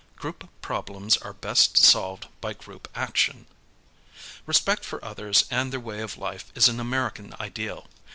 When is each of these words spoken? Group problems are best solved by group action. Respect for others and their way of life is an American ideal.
Group 0.15 0.49
problems 0.63 1.15
are 1.17 1.31
best 1.31 1.77
solved 1.77 2.27
by 2.41 2.53
group 2.53 2.87
action. 2.95 3.45
Respect 4.47 4.83
for 4.83 5.05
others 5.05 5.45
and 5.51 5.71
their 5.71 5.79
way 5.79 6.01
of 6.01 6.17
life 6.17 6.51
is 6.55 6.67
an 6.67 6.79
American 6.79 7.35
ideal. 7.39 7.85